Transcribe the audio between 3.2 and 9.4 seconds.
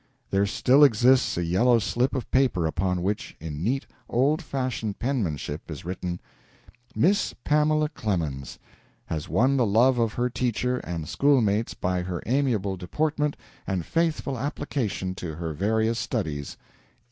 in neat, old fashioned penmanship is written: MISS PAMELA CLEMENS Has